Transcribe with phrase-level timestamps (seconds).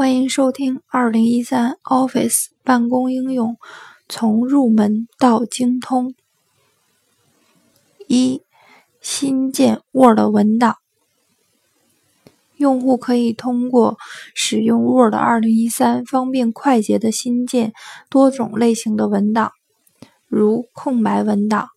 [0.00, 3.58] 欢迎收听二零一三 Office 办公应用
[4.08, 6.14] 从入门到精通。
[8.08, 8.40] 一、
[9.02, 10.76] 新建 Word 文档。
[12.56, 13.98] 用户可以通过
[14.34, 17.74] 使用 Word 二零一三，方便快捷的新建
[18.08, 19.50] 多种类型的文档，
[20.26, 21.68] 如空白文档、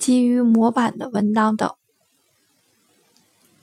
[0.00, 1.72] 基于模板的文档等。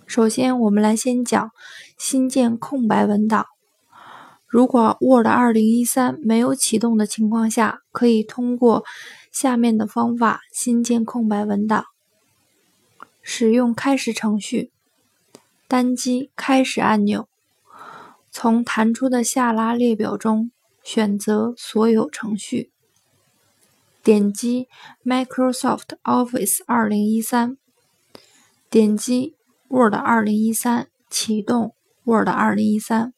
[0.07, 1.52] 首先，我们来先讲
[1.97, 3.47] 新建空白文档。
[4.48, 8.86] 如果 Word 二零一三没有启动的情况下，可以通过
[9.32, 11.86] 下面的方法新建空白文档：
[13.21, 14.71] 使用开始程序，
[15.68, 17.28] 单击开始按钮，
[18.29, 20.52] 从弹出的下拉列表中
[20.83, 22.71] 选择所有程序，
[24.04, 24.68] 点击
[25.04, 27.57] Microsoft Office 二零一三，
[28.69, 29.36] 点击
[29.68, 33.14] Word 二零一三，启动 Word 二零一三。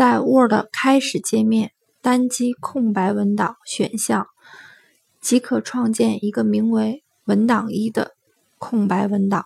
[0.00, 4.28] 在 Word 开始界面，单击空白文档选项，
[5.20, 8.12] 即可创建一个名为“文档一”的
[8.56, 9.44] 空白文档。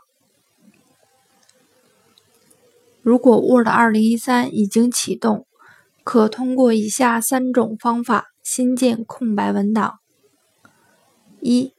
[3.03, 5.45] 如果 Word 2013已经启动，
[6.05, 9.99] 可通过以下三种方法新建空白文档：
[11.41, 11.73] 一、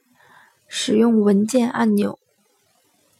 [0.68, 2.18] 使用文件按钮，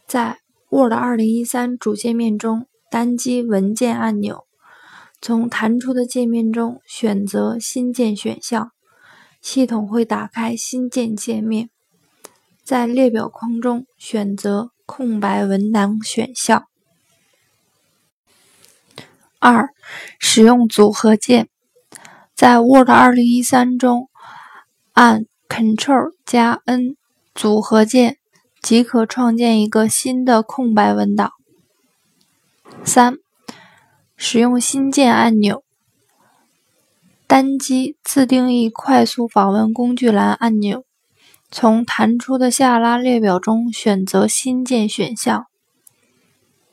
[0.05, 0.37] 在
[0.69, 4.46] Word 2013主界面中单击文件按钮。
[5.19, 8.71] 从弹出的界面中选择新建选项，
[9.41, 11.69] 系统会打开新建界面。
[12.63, 16.67] 在列表框中选择空白文档选项。
[19.39, 19.69] 二、
[20.19, 21.49] 使用组合键，
[22.35, 24.09] 在 Word 2013中
[24.93, 26.95] 按 Ctrl 加 N
[27.33, 28.17] 组合键
[28.61, 31.31] 即可创建一个新的空白文档。
[32.83, 33.17] 三。
[34.19, 35.63] 使用新建按钮，
[37.27, 40.83] 单击自定义快速访问工具栏按钮，
[41.51, 45.45] 从弹出的下拉列表中选择新建选项。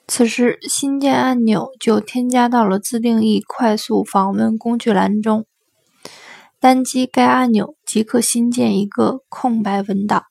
[0.08, 5.44] 此时，新建按钮就添加到了自定义快速访问工具栏中。
[6.58, 10.24] 单击该按钮即可新建一个空白文档。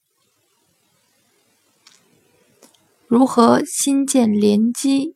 [3.06, 5.16] 如何新建联机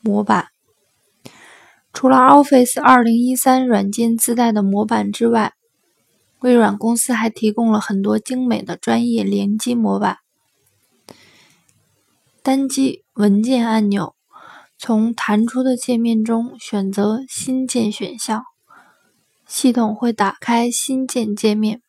[0.00, 0.53] 模板？
[1.94, 5.52] 除了 Office 2013软件自带的模板之外，
[6.40, 10.18] 微软公司还提供了很多精美的专业联机模板。
[12.42, 14.16] 单击文件按钮，
[14.76, 18.42] 从弹出的界面中选择新建选项，
[19.46, 21.80] 系统会打开新建界面。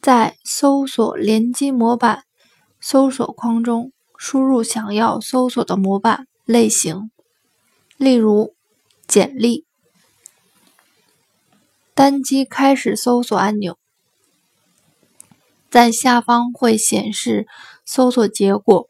[0.00, 2.24] 在搜索联机模板
[2.80, 7.10] 搜索框中输入想要搜索的模板类型。
[8.00, 8.54] 例如，
[9.06, 9.66] 简历。
[11.94, 13.76] 单击开始搜索按钮，
[15.68, 17.46] 在下方会显示
[17.84, 18.88] 搜索结果，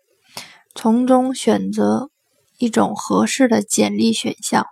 [0.76, 2.10] 从中选择
[2.58, 4.64] 一种合适的简历选项。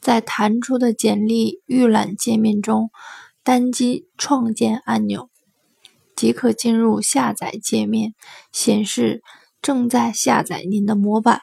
[0.00, 2.90] 在弹出的简历预览界面中，
[3.44, 5.30] 单击创建按钮，
[6.16, 8.12] 即可进入下载界面，
[8.50, 9.22] 显示
[9.62, 11.42] 正在下载您的模板。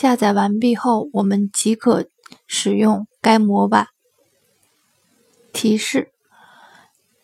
[0.00, 2.06] 下载完毕后，我们即可
[2.46, 3.88] 使用该模板。
[5.52, 6.12] 提示：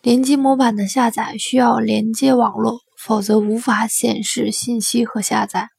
[0.01, 5.69] 联机模板的下载需要连接网络，否则无法显示信息和下载。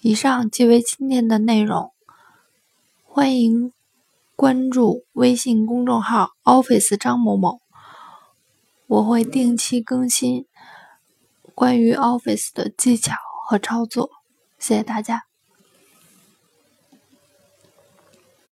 [0.00, 1.90] 以上即为今天的内容，
[3.02, 3.72] 欢迎
[4.36, 7.58] 关注微信公众号 “Office 张某某”，
[8.86, 10.46] 我会定期更新
[11.52, 13.16] 关于 Office 的技巧
[13.48, 14.08] 和操作。
[14.58, 15.25] 谢谢大家。